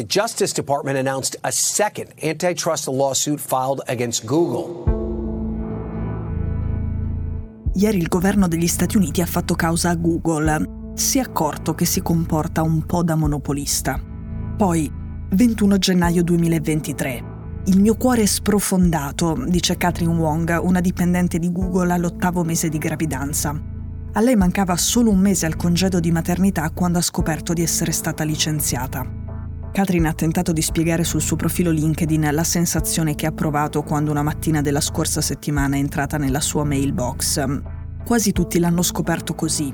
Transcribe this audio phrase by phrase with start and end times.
[0.00, 4.84] the Justice Department announced a second antitrust lawsuit filed against Google.
[7.74, 10.94] Ieri il governo degli Stati Uniti ha fatto causa a Google.
[10.94, 14.00] Si è accorto che si comporta un po' da monopolista.
[14.56, 14.90] Poi,
[15.32, 17.24] 21 gennaio 2023.
[17.66, 22.78] Il mio cuore è sprofondato, dice Catherine Wong, una dipendente di Google all'ottavo mese di
[22.78, 23.50] gravidanza.
[24.12, 27.92] A lei mancava solo un mese al congedo di maternità quando ha scoperto di essere
[27.92, 29.19] stata licenziata.
[29.72, 34.10] Catherine ha tentato di spiegare sul suo profilo LinkedIn la sensazione che ha provato quando
[34.10, 37.44] una mattina della scorsa settimana è entrata nella sua mailbox.
[38.04, 39.72] Quasi tutti l'hanno scoperto così,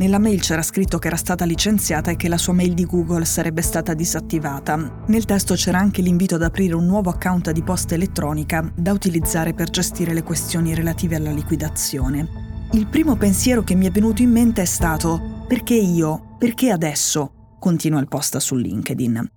[0.00, 3.26] nella mail c'era scritto che era stata licenziata e che la sua mail di Google
[3.26, 5.02] sarebbe stata disattivata.
[5.08, 9.52] Nel testo c'era anche l'invito ad aprire un nuovo account di posta elettronica da utilizzare
[9.52, 12.26] per gestire le questioni relative alla liquidazione.
[12.72, 16.36] Il primo pensiero che mi è venuto in mente è stato perché io?
[16.38, 17.39] Perché adesso?
[17.60, 19.32] Continua il post su LinkedIn.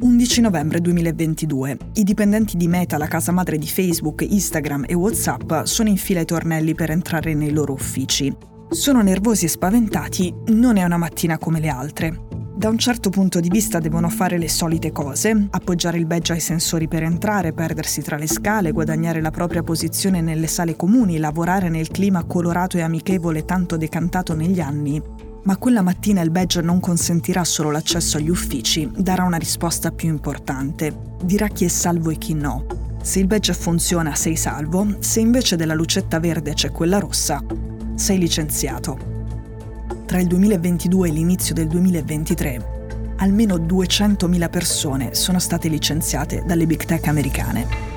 [0.00, 1.78] 11 novembre 2022.
[1.94, 6.20] I dipendenti di Meta, la casa madre di Facebook, Instagram e WhatsApp, sono in fila
[6.20, 8.32] ai tornelli per entrare nei loro uffici.
[8.68, 12.20] Sono nervosi e spaventati, non è una mattina come le altre.
[12.56, 16.40] Da un certo punto di vista devono fare le solite cose, appoggiare il badge ai
[16.40, 21.68] sensori per entrare, perdersi tra le scale, guadagnare la propria posizione nelle sale comuni, lavorare
[21.68, 25.02] nel clima colorato e amichevole tanto decantato negli anni.
[25.44, 30.08] Ma quella mattina il badge non consentirà solo l'accesso agli uffici, darà una risposta più
[30.08, 30.94] importante.
[31.22, 32.64] Dirà chi è salvo e chi no.
[33.02, 37.44] Se il badge funziona sei salvo, se invece della lucetta verde c'è quella rossa,
[37.94, 39.12] sei licenziato.
[40.06, 46.86] Tra il 2022 e l'inizio del 2023, almeno 200.000 persone sono state licenziate dalle big
[46.86, 47.93] tech americane.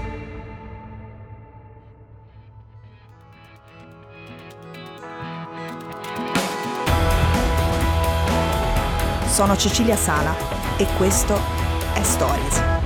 [9.38, 10.36] Sono Cecilia Sala
[10.78, 11.40] e questo
[11.94, 12.77] è Stories.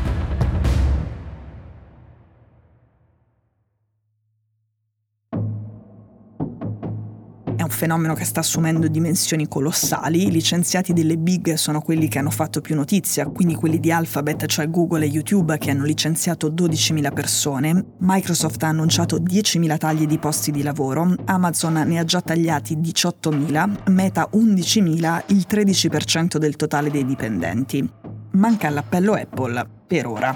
[7.71, 10.27] Fenomeno che sta assumendo dimensioni colossali.
[10.27, 14.45] I licenziati delle big sono quelli che hanno fatto più notizia, quindi quelli di Alphabet,
[14.45, 17.85] cioè Google e YouTube, che hanno licenziato 12.000 persone.
[17.99, 23.91] Microsoft ha annunciato 10.000 tagli di posti di lavoro, Amazon ne ha già tagliati 18.000,
[23.91, 27.89] Meta 11.000, il 13% del totale dei dipendenti.
[28.31, 30.33] Manca l'appello Apple per ora.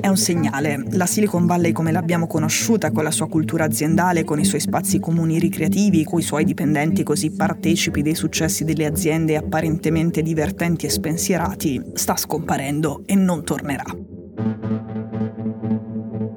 [0.00, 0.82] È un segnale.
[0.92, 4.98] La Silicon Valley come l'abbiamo conosciuta, con la sua cultura aziendale, con i suoi spazi
[4.98, 10.88] comuni ricreativi, con i suoi dipendenti così partecipi dei successi delle aziende apparentemente divertenti e
[10.88, 13.84] spensierati, sta scomparendo e non tornerà.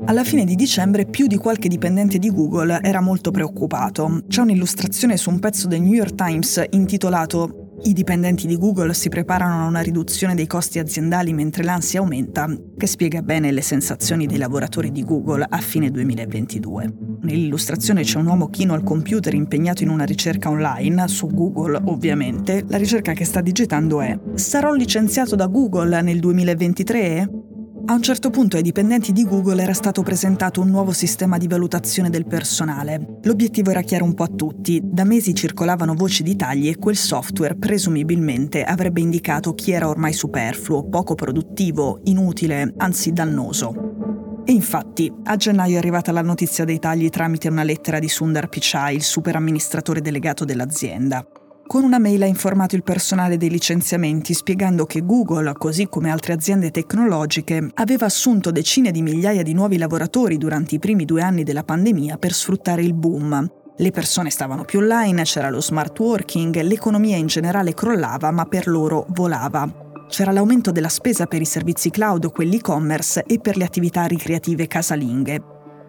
[0.07, 4.23] Alla fine di dicembre più di qualche dipendente di Google era molto preoccupato.
[4.27, 9.09] C'è un'illustrazione su un pezzo del New York Times intitolato i dipendenti di Google si
[9.09, 12.47] preparano a una riduzione dei costi aziendali mentre l'ansia aumenta,
[12.78, 16.94] che spiega bene le sensazioni dei lavoratori di Google a fine 2022.
[17.22, 22.63] Nell'illustrazione c'è un uomo chino al computer impegnato in una ricerca online, su Google ovviamente.
[22.67, 27.57] La ricerca che sta digitando è Sarò licenziato da Google nel 2023?
[27.89, 31.47] A un certo punto ai dipendenti di Google era stato presentato un nuovo sistema di
[31.47, 33.17] valutazione del personale.
[33.23, 36.95] L'obiettivo era chiaro un po' a tutti, da mesi circolavano voci di tagli e quel
[36.95, 44.44] software presumibilmente avrebbe indicato chi era ormai superfluo, poco produttivo, inutile, anzi dannoso.
[44.45, 48.49] E infatti, a gennaio è arrivata la notizia dei tagli tramite una lettera di Sundar
[48.49, 51.25] Pichai, il super amministratore delegato dell'azienda.
[51.69, 56.34] Con una mail ha informato il personale dei licenziamenti spiegando che Google, così come altre
[56.34, 61.44] aziende tecnologiche, aveva assunto decine di migliaia di nuovi lavoratori durante i primi due anni
[61.44, 63.47] della pandemia per sfruttare il boom.
[63.78, 68.66] Le persone stavano più online, c'era lo smart working, l'economia in generale crollava, ma per
[68.66, 69.72] loro volava.
[70.08, 74.66] C'era l'aumento della spesa per i servizi cloud, quelli e-commerce e per le attività ricreative
[74.66, 75.40] casalinghe.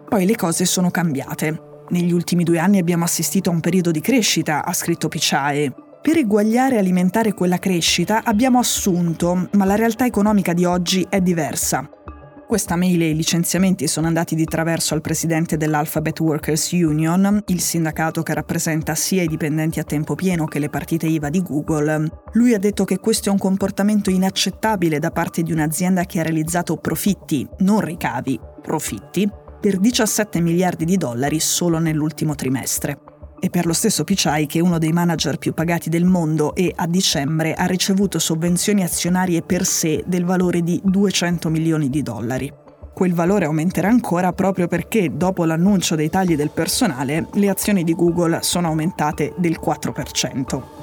[0.07, 1.69] Poi le cose sono cambiate.
[1.91, 5.73] Negli ultimi due anni abbiamo assistito a un periodo di crescita, ha scritto Pichae.
[6.01, 11.19] Per eguagliare e alimentare quella crescita abbiamo assunto, ma la realtà economica di oggi è
[11.19, 11.89] diversa.
[12.47, 17.59] Questa mail e i licenziamenti sono andati di traverso al presidente dell'Alphabet Workers Union, il
[17.59, 22.09] sindacato che rappresenta sia i dipendenti a tempo pieno che le partite IVA di Google.
[22.33, 26.23] Lui ha detto che questo è un comportamento inaccettabile da parte di un'azienda che ha
[26.23, 29.29] realizzato profitti, non ricavi, profitti,
[29.61, 32.99] per 17 miliardi di dollari solo nell'ultimo trimestre.
[33.39, 36.73] E per lo stesso Pichai, che è uno dei manager più pagati del mondo e
[36.75, 42.51] a dicembre ha ricevuto sovvenzioni azionarie per sé del valore di 200 milioni di dollari.
[42.91, 47.93] Quel valore aumenterà ancora proprio perché dopo l'annuncio dei tagli del personale le azioni di
[47.93, 50.80] Google sono aumentate del 4%.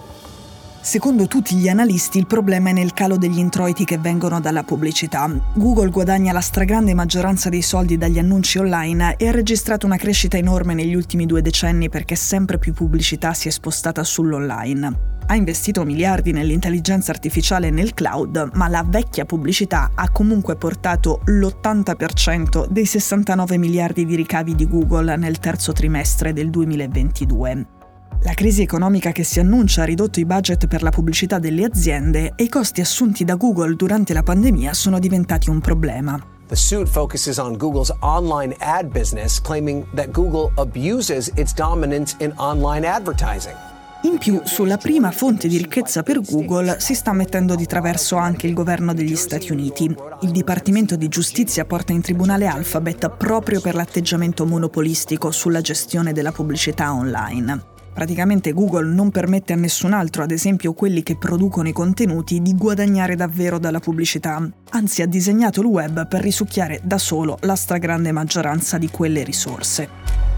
[0.88, 5.30] Secondo tutti gli analisti il problema è nel calo degli introiti che vengono dalla pubblicità.
[5.52, 10.38] Google guadagna la stragrande maggioranza dei soldi dagli annunci online e ha registrato una crescita
[10.38, 15.84] enorme negli ultimi due decenni perché sempre più pubblicità si è spostata sull'online ha investito
[15.84, 22.86] miliardi nell'intelligenza artificiale e nel cloud, ma la vecchia pubblicità ha comunque portato l'80% dei
[22.86, 27.76] 69 miliardi di ricavi di Google nel terzo trimestre del 2022.
[28.22, 32.32] La crisi economica che si annuncia ha ridotto i budget per la pubblicità delle aziende
[32.34, 36.20] e i costi assunti da Google durante la pandemia sono diventati un problema.
[36.48, 42.32] The suit focuses on Google's online ad business, claiming that Google abuses its dominance in
[42.36, 43.54] online advertising.
[44.02, 48.46] In più, sulla prima fonte di ricchezza per Google si sta mettendo di traverso anche
[48.46, 49.94] il governo degli Stati Uniti.
[50.22, 56.32] Il Dipartimento di Giustizia porta in tribunale Alphabet proprio per l'atteggiamento monopolistico sulla gestione della
[56.32, 57.76] pubblicità online.
[57.98, 62.54] Praticamente Google non permette a nessun altro, ad esempio quelli che producono i contenuti, di
[62.54, 64.40] guadagnare davvero dalla pubblicità.
[64.70, 70.37] Anzi, ha disegnato il web per risucchiare da solo la stragrande maggioranza di quelle risorse.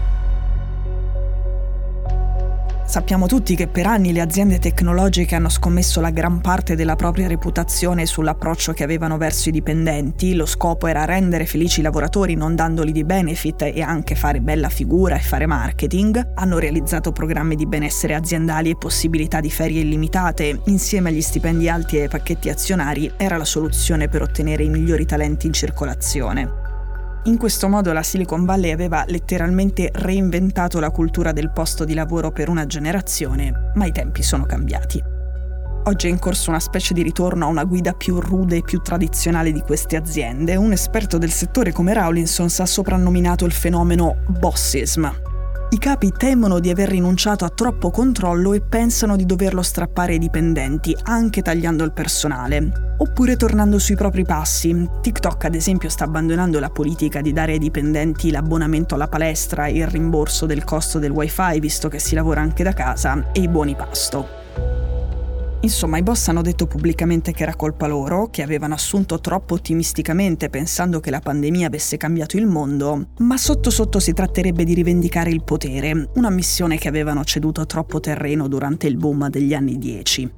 [2.91, 7.29] Sappiamo tutti che per anni le aziende tecnologiche hanno scommesso la gran parte della propria
[7.29, 12.53] reputazione sull'approccio che avevano verso i dipendenti, lo scopo era rendere felici i lavoratori non
[12.53, 17.65] dandoli di benefit e anche fare bella figura e fare marketing, hanno realizzato programmi di
[17.65, 23.09] benessere aziendali e possibilità di ferie illimitate, insieme agli stipendi alti e ai pacchetti azionari
[23.15, 26.60] era la soluzione per ottenere i migliori talenti in circolazione.
[27.25, 32.31] In questo modo la Silicon Valley aveva letteralmente reinventato la cultura del posto di lavoro
[32.31, 35.03] per una generazione, ma i tempi sono cambiati.
[35.83, 38.81] Oggi è in corso una specie di ritorno a una guida più rude e più
[38.81, 40.55] tradizionale di queste aziende.
[40.55, 45.07] Un esperto del settore come Rawlinson ha soprannominato il fenomeno bossism,
[45.73, 50.19] i capi temono di aver rinunciato a troppo controllo e pensano di doverlo strappare ai
[50.19, 52.95] dipendenti, anche tagliando il personale.
[52.97, 54.89] Oppure tornando sui propri passi.
[55.01, 59.87] TikTok ad esempio sta abbandonando la politica di dare ai dipendenti l'abbonamento alla palestra, il
[59.87, 63.73] rimborso del costo del wifi visto che si lavora anche da casa e i buoni
[63.73, 64.90] pasto.
[65.63, 70.49] Insomma, i boss hanno detto pubblicamente che era colpa loro, che avevano assunto troppo ottimisticamente
[70.49, 75.29] pensando che la pandemia avesse cambiato il mondo, ma sotto sotto si tratterebbe di rivendicare
[75.29, 80.31] il potere, una missione che avevano ceduto troppo terreno durante il boom degli anni 10.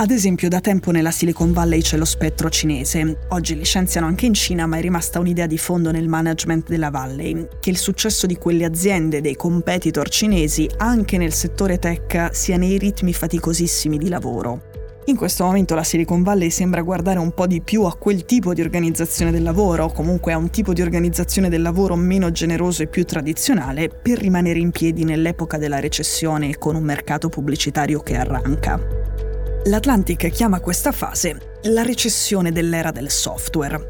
[0.00, 3.18] Ad esempio, da tempo nella Silicon Valley c'è lo spettro cinese.
[3.30, 7.48] Oggi licenziano anche in Cina, ma è rimasta un'idea di fondo nel management della Valley,
[7.58, 12.78] che il successo di quelle aziende, dei competitor cinesi, anche nel settore tech, sia nei
[12.78, 14.62] ritmi faticosissimi di lavoro.
[15.06, 18.54] In questo momento la Silicon Valley sembra guardare un po' di più a quel tipo
[18.54, 22.84] di organizzazione del lavoro, o comunque a un tipo di organizzazione del lavoro meno generoso
[22.84, 28.14] e più tradizionale, per rimanere in piedi nell'epoca della recessione con un mercato pubblicitario che
[28.14, 29.17] arranca.
[29.68, 33.86] L'Atlantic chiama questa fase la recessione dell'era del software.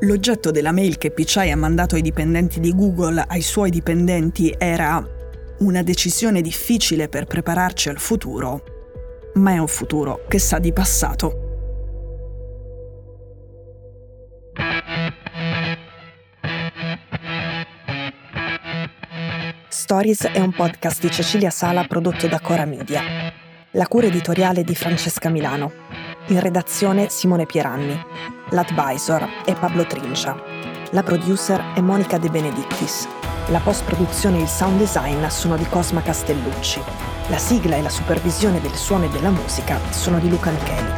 [0.00, 5.06] L'oggetto della mail che Pichai ha mandato ai dipendenti di Google ai suoi dipendenti era
[5.58, 8.62] una decisione difficile per prepararci al futuro,
[9.34, 11.44] ma è un futuro che sa di passato.
[19.68, 23.44] Stories è un podcast di Cecilia Sala prodotto da Cora Media.
[23.76, 25.70] La cura editoriale di Francesca Milano.
[26.28, 27.94] In redazione Simone Pieranni.
[28.52, 30.34] L'advisor è Pablo Trincia.
[30.92, 33.06] La producer è Monica De Benedictis.
[33.48, 36.80] La post-produzione e il sound design sono di Cosma Castellucci.
[37.28, 40.92] La sigla e la supervisione del suono e della musica sono di Luca Micheli.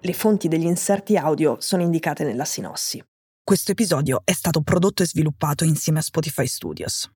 [0.00, 3.00] Le fonti degli inserti audio sono indicate nella sinossi.
[3.44, 7.08] Questo episodio è stato prodotto e sviluppato insieme a Spotify Studios.